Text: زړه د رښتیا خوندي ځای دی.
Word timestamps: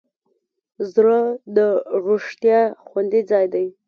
زړه 0.93 1.19
د 1.55 1.57
رښتیا 2.05 2.61
خوندي 2.85 3.21
ځای 3.31 3.45
دی. 3.53 3.67